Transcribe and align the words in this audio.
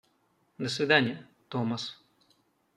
До 0.57 0.67
свидания, 0.67 1.27
Томас. 1.47 2.01